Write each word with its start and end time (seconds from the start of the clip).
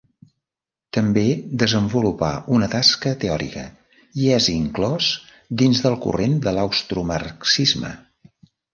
També 0.97 1.25
desenvolupà 1.63 2.29
una 2.55 2.71
tasca 2.77 3.13
teòrica, 3.25 3.67
i 4.25 4.33
és 4.41 4.49
inclòs 4.57 5.13
dins 5.63 5.87
del 5.87 6.03
corrent 6.09 6.37
de 6.49 6.59
l'austromarxisme. 6.61 7.97